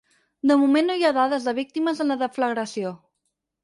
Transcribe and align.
De 0.51 0.55
moment 0.61 0.89
no 0.91 0.95
hi 0.95 1.05
ha 1.09 1.13
dades 1.19 1.47
de 1.51 1.55
víctimes 1.61 2.05
en 2.07 2.13
la 2.15 2.21
deflagració. 2.27 2.99